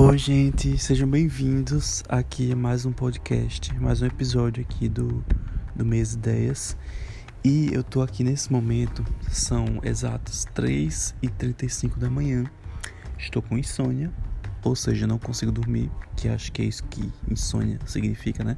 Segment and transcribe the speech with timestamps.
[0.00, 5.24] Oi, gente, sejam bem-vindos aqui a mais um podcast, mais um episódio aqui do,
[5.74, 6.76] do Mês Ideias.
[7.42, 12.44] E eu tô aqui nesse momento, são exatos 3h35 da manhã.
[13.18, 14.12] Estou com insônia,
[14.62, 18.56] ou seja, não consigo dormir, que acho que é isso que insônia significa, né?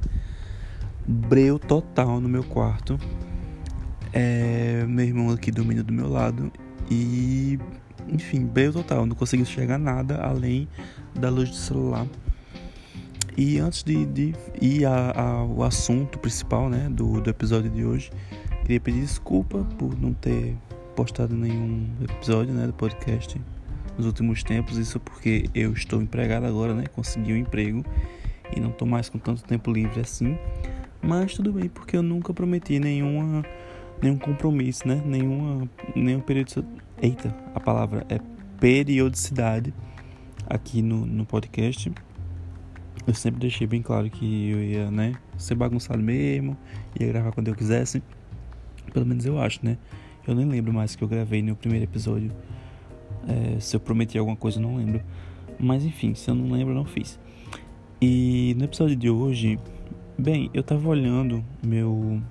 [1.07, 2.99] Breu total no meu quarto.
[4.13, 6.53] É, meu irmão aqui dormindo do meu lado
[6.91, 7.57] e
[8.09, 10.67] enfim, breu total, não consegui enxergar nada além
[11.15, 12.05] da luz do celular.
[13.37, 18.11] E antes de, de ir ao assunto principal né, do, do episódio de hoje,
[18.63, 20.57] queria pedir desculpa por não ter
[20.95, 23.39] postado nenhum episódio né, do podcast
[23.97, 24.77] nos últimos tempos.
[24.77, 26.83] Isso porque eu estou empregado agora, né?
[26.87, 27.85] Consegui um emprego
[28.55, 30.37] e não estou mais com tanto tempo livre assim.
[31.01, 33.43] Mas tudo bem, porque eu nunca prometi nenhuma,
[34.01, 35.01] nenhum compromisso, né?
[35.05, 36.65] Nenhuma, nenhum período.
[37.01, 38.19] Eita, a palavra é
[38.59, 39.73] periodicidade
[40.47, 41.91] aqui no, no podcast.
[43.07, 46.55] Eu sempre deixei bem claro que eu ia, né, ser bagunçado mesmo,
[46.99, 48.03] ia gravar quando eu quisesse.
[48.93, 49.77] Pelo menos eu acho, né?
[50.27, 52.31] Eu nem lembro mais que eu gravei no primeiro episódio.
[53.27, 55.01] É, se eu prometi alguma coisa, eu não lembro.
[55.59, 57.19] Mas enfim, se eu não lembro, eu não fiz.
[57.99, 59.59] E no episódio de hoje,
[60.17, 62.21] bem, eu tava olhando meu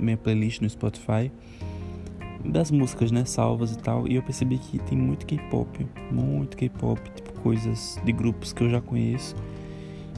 [0.00, 1.30] minha playlist no Spotify
[2.44, 7.00] das músicas, né, salvas e tal, e eu percebi que tem muito K-pop, muito K-pop,
[7.14, 9.36] tipo coisas de grupos que eu já conheço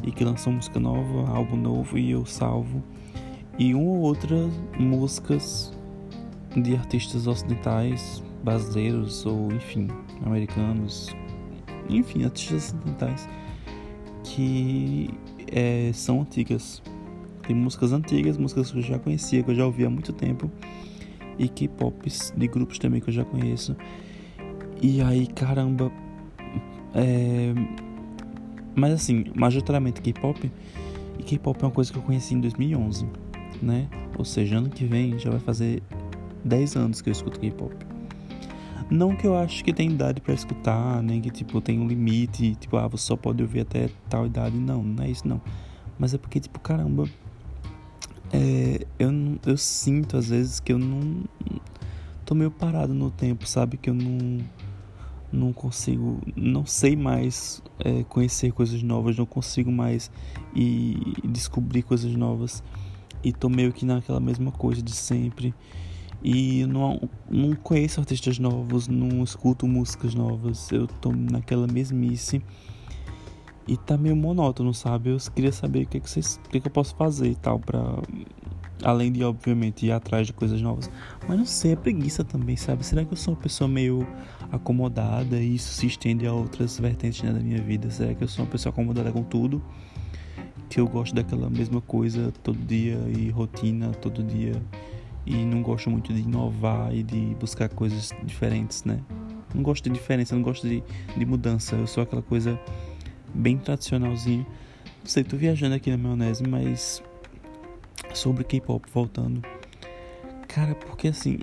[0.02, 2.82] e que lançam música nova, álbum novo e eu salvo.
[3.58, 4.36] E uma ou outra
[4.78, 5.72] músicas
[6.56, 9.88] de artistas ocidentais, brasileiros ou enfim,
[10.24, 11.14] americanos,
[11.88, 13.28] enfim, artistas ocidentais
[14.24, 15.10] que
[15.50, 16.82] é, são antigas.
[17.46, 20.50] Tem músicas antigas, músicas que eu já conhecia, que eu já ouvi há muito tempo
[21.38, 23.76] e K-pops de grupos também que eu já conheço.
[24.80, 25.90] E aí, caramba,
[26.94, 27.52] é...
[28.74, 30.50] mas assim, majoritariamente K-pop.
[31.18, 33.06] E K-pop é uma coisa que eu conheci em 2011,
[33.60, 33.88] né?
[34.18, 35.82] Ou seja, ano que vem já vai fazer
[36.44, 37.74] 10 anos que eu escuto K-pop.
[38.90, 42.54] Não que eu acho que tem idade para escutar, nem que tipo tem um limite,
[42.56, 44.56] tipo, ah, você só pode ouvir até tal idade.
[44.56, 45.40] Não, não é isso não.
[45.98, 47.08] Mas é porque, tipo, caramba,
[48.32, 49.10] é, eu,
[49.46, 51.24] eu sinto às vezes que eu não.
[52.24, 53.76] tô meio parado no tempo, sabe?
[53.76, 54.38] Que eu não.
[55.30, 56.20] Não consigo.
[56.36, 60.10] Não sei mais é, conhecer coisas novas, não consigo mais
[60.54, 62.62] e descobrir coisas novas.
[63.24, 65.54] E tô meio que naquela mesma coisa de sempre.
[66.22, 72.40] E não, não conheço artistas novos, não escuto músicas novas, eu tô naquela mesmice
[73.66, 75.10] e tá meio monótono, sabe?
[75.10, 77.28] Eu queria saber o que, é que, vocês, o que, é que eu posso fazer
[77.28, 77.80] e tal pra.
[78.84, 80.90] Além de, obviamente, ir atrás de coisas novas.
[81.28, 82.84] Mas não sei, é preguiça também, sabe?
[82.84, 84.04] Será que eu sou uma pessoa meio
[84.50, 87.88] acomodada e isso se estende a outras vertentes né, da minha vida?
[87.92, 89.62] Será que eu sou uma pessoa acomodada com tudo?
[90.68, 94.60] Que eu gosto daquela mesma coisa todo dia e rotina todo dia
[95.24, 99.00] e não gosto muito de inovar e de buscar coisas diferentes, né?
[99.54, 100.82] Não gosto de diferença, não gosto de,
[101.16, 101.76] de mudança.
[101.76, 102.58] Eu sou aquela coisa
[103.34, 104.46] bem tradicionalzinho.
[105.00, 107.02] Não sei, tô viajando aqui na maionese, mas
[108.14, 109.42] sobre K-pop voltando.
[110.48, 111.40] Cara, porque assim,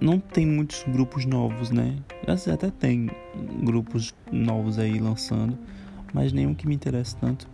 [0.00, 1.96] não tem muitos grupos novos, né?
[2.52, 3.10] Até tem
[3.62, 5.58] grupos novos aí lançando,
[6.12, 7.48] mas nenhum que me interessa tanto.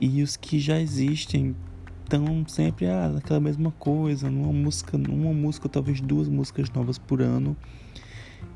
[0.00, 1.54] E os que já existem
[2.02, 7.20] estão sempre ah, aquela mesma coisa, numa música, uma música, talvez duas músicas novas por
[7.22, 7.56] ano.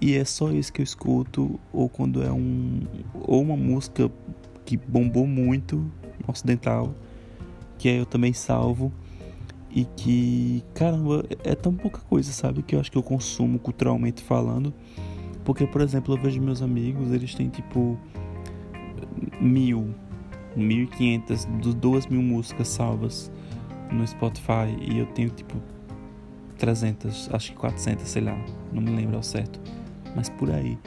[0.01, 2.83] E é só isso que eu escuto, ou quando é um.
[3.15, 4.11] ou uma música
[4.65, 5.91] que bombou muito,
[6.27, 6.95] ocidental,
[7.79, 8.93] que eu também salvo.
[9.71, 12.63] E que, caramba, é tão pouca coisa, sabe?
[12.63, 14.73] Que eu acho que eu consumo culturalmente falando.
[15.45, 17.99] Porque, por exemplo, eu vejo meus amigos, eles têm tipo.
[19.41, 19.95] mil,
[20.57, 21.47] mil e quinhentas,
[21.81, 23.33] duas mil músicas salvas
[23.91, 24.77] no Spotify.
[24.81, 25.57] E eu tenho tipo
[26.57, 28.39] 300, acho que 400, sei lá,
[28.73, 29.61] não me lembro ao certo
[30.15, 30.79] mas por aí.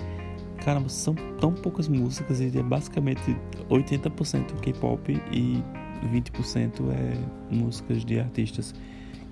[0.63, 3.35] Caramba, são tão poucas músicas e é basicamente
[3.69, 5.63] 80% K-pop e
[6.07, 8.73] 20% é músicas de artistas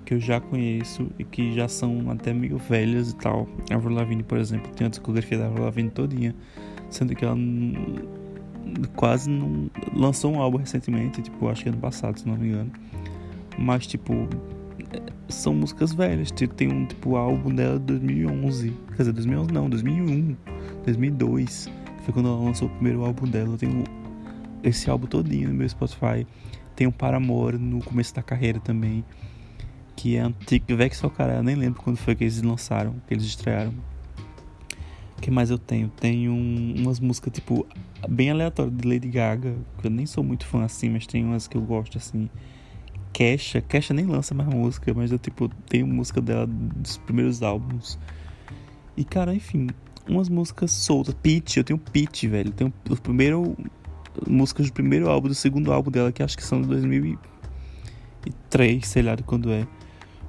[0.04, 3.48] que eu já conheço e que já são até meio velhas e tal.
[3.70, 6.34] A Avril Lavigne, por exemplo, tem a discografia da Avril Lavigne todinha,
[6.88, 7.36] sendo que ela
[8.96, 12.72] quase não lançou um álbum recentemente, tipo, acho que ano passado, se não me engano.
[13.56, 14.28] Mas tipo,
[15.34, 16.30] são músicas velhas.
[16.30, 18.72] Tem um tipo álbum dela de 2011.
[18.88, 20.36] Quer dizer, 2011 não, 2001,
[20.84, 21.68] 2002.
[22.02, 23.54] Foi quando ela lançou o primeiro álbum dela.
[23.54, 23.84] Eu tenho
[24.62, 26.26] esse álbum todinho no meu Spotify.
[26.74, 29.04] Tem um Paramore no começo da carreira também.
[29.96, 30.76] Que é antigo.
[30.76, 33.74] Vex só cara, eu nem lembro quando foi que eles lançaram, que eles estrearam.
[35.16, 35.88] O que mais eu tenho?
[35.88, 37.66] Tenho umas músicas, tipo,
[38.08, 41.46] bem aleatórias de Lady Gaga, que eu nem sou muito fã assim, mas tem umas
[41.46, 42.30] que eu gosto assim.
[43.12, 47.98] Kesha, Kesha nem lança mais música, mas eu, tipo, tenho música dela dos primeiros álbuns.
[48.96, 49.68] E, cara, enfim,
[50.08, 51.14] umas músicas soltas.
[51.14, 52.52] Pitch, eu tenho Pitch, velho.
[52.52, 53.56] Tenho o primeiro.
[54.28, 59.02] Músicas do primeiro álbum, do segundo álbum dela, que acho que são de 2003, sei
[59.02, 59.66] lá de quando é.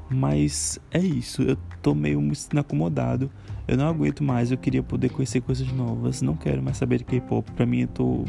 [0.09, 3.29] Mas é isso, eu tô meio me acomodado.
[3.67, 6.21] Eu não aguento mais, eu queria poder conhecer coisas novas.
[6.21, 7.49] Não quero mais saber de K-pop.
[7.51, 8.25] Pra mim, eu tô.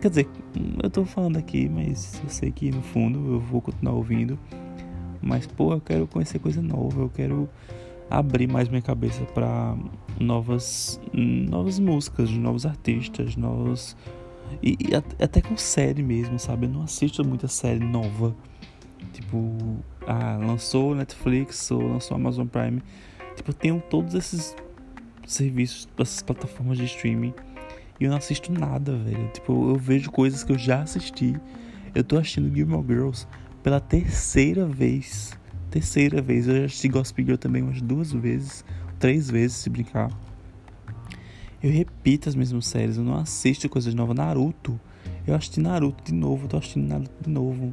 [0.00, 0.28] Quer dizer,
[0.82, 4.38] eu tô falando aqui, mas eu sei que no fundo eu vou continuar ouvindo.
[5.20, 7.46] Mas, pô, eu quero conhecer coisa nova, eu quero
[8.08, 9.76] abrir mais minha cabeça para
[10.18, 13.94] novas novas músicas, novos artistas, novos
[14.62, 16.64] e, e, até com série mesmo, sabe?
[16.64, 18.34] Eu não assisto muita série nova.
[19.12, 19.54] Tipo,
[20.06, 22.82] ah, lançou Netflix ou lançou Amazon Prime.
[23.36, 24.56] Tipo, eu tenho todos esses
[25.26, 27.34] serviços, essas plataformas de streaming
[28.00, 29.28] e eu não assisto nada, velho.
[29.34, 31.36] Tipo, eu vejo coisas que eu já assisti.
[31.94, 33.28] Eu tô assistindo Gilmore Girls
[33.62, 35.38] pela terceira vez
[35.70, 36.48] terceira vez.
[36.48, 38.64] Eu já assisti Gossip Girl também umas duas vezes,
[38.98, 40.10] três vezes se brincar.
[41.62, 44.16] Eu repito as mesmas séries, eu não assisto coisas novas.
[44.16, 44.78] Naruto,
[45.26, 47.72] eu assisti Naruto de novo, tô assistindo Naruto de novo.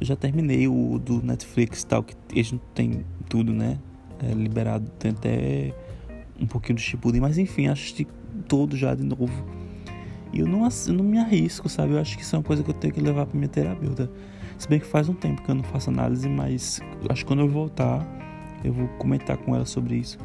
[0.00, 3.78] Eu já terminei o do Netflix tal, que eles não tem tudo, né?
[4.22, 5.74] É liberado, tem até
[6.40, 8.06] um pouquinho do Shippuden, mas enfim, assisti
[8.50, 9.30] todo já de novo.
[10.32, 11.92] E eu não, eu não me arrisco, sabe?
[11.92, 14.10] Eu acho que isso é uma coisa que eu tenho que levar pra minha terapeuta.
[14.58, 17.40] Se bem que faz um tempo que eu não faço análise, mas acho que quando
[17.40, 18.06] eu voltar,
[18.62, 20.18] eu vou comentar com ela sobre isso.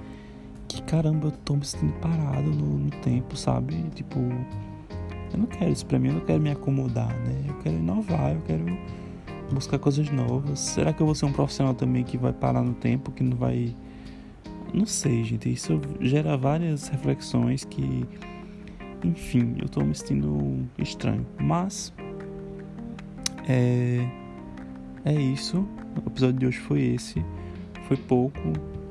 [0.68, 3.76] Que caramba, eu tô me sentindo parado no, no tempo, sabe?
[3.94, 7.46] Tipo, eu não quero isso pra mim, eu não quero me acomodar, né?
[7.48, 8.66] Eu quero inovar, eu quero
[9.52, 10.60] buscar coisas novas.
[10.60, 13.38] Será que eu vou ser um profissional também que vai parar no tempo, que não
[13.38, 13.76] vai.
[14.76, 15.52] Não sei, gente.
[15.52, 18.06] Isso gera várias reflexões que.
[19.04, 21.26] Enfim, eu tô me sentindo estranho.
[21.40, 21.94] Mas.
[23.48, 24.08] É
[25.06, 25.68] é isso.
[26.04, 27.24] O episódio de hoje foi esse.
[27.88, 28.40] Foi pouco,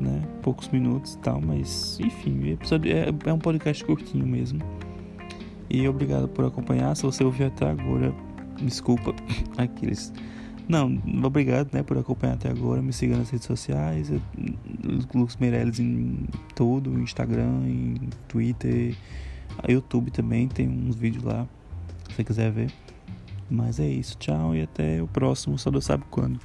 [0.01, 0.23] né?
[0.43, 4.61] Poucos minutos e tal, mas enfim, episódio é, é um podcast curtinho mesmo.
[5.69, 6.95] E obrigado por acompanhar.
[6.95, 8.15] Se você ouviu até agora,
[8.63, 9.13] desculpa.
[9.59, 10.13] Aqueles.
[10.67, 12.81] Não, obrigado, né, por acompanhar até agora.
[12.81, 14.11] Me siga nas redes sociais.
[15.15, 17.97] Lucas Meirelles em tudo, Instagram, em
[18.27, 18.97] Twitter,
[19.69, 21.47] YouTube também, tem uns vídeos lá,
[22.09, 22.73] se você quiser ver.
[23.51, 26.41] Mas é isso, tchau e até o próximo, só Deus sabe quando.